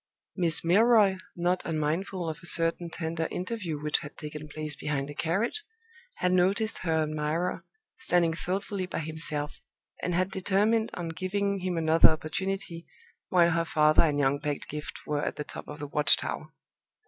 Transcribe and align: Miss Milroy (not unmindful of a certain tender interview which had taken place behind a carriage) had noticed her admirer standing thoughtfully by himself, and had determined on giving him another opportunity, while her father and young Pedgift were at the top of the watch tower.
Miss 0.35 0.63
Milroy 0.65 1.17
(not 1.35 1.63
unmindful 1.63 2.27
of 2.27 2.39
a 2.41 2.47
certain 2.47 2.89
tender 2.89 3.27
interview 3.29 3.79
which 3.79 3.99
had 3.99 4.17
taken 4.17 4.47
place 4.47 4.75
behind 4.75 5.11
a 5.11 5.13
carriage) 5.13 5.63
had 6.15 6.31
noticed 6.31 6.79
her 6.79 7.03
admirer 7.03 7.63
standing 7.99 8.33
thoughtfully 8.33 8.87
by 8.87 8.97
himself, 8.97 9.61
and 10.01 10.15
had 10.15 10.31
determined 10.31 10.89
on 10.95 11.09
giving 11.09 11.59
him 11.59 11.77
another 11.77 12.09
opportunity, 12.09 12.87
while 13.29 13.51
her 13.51 13.63
father 13.63 14.01
and 14.01 14.17
young 14.17 14.39
Pedgift 14.39 15.05
were 15.05 15.23
at 15.23 15.35
the 15.35 15.43
top 15.43 15.67
of 15.67 15.77
the 15.77 15.85
watch 15.87 16.17
tower. 16.17 16.51